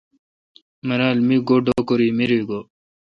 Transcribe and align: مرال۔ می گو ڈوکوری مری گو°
مرال۔ 0.87 1.17
می 1.27 1.37
گو 1.47 1.55
ڈوکوری 1.65 2.09
مری 2.17 2.39
گو° 2.47 2.59